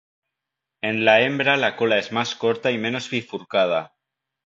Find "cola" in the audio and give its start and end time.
1.77-1.99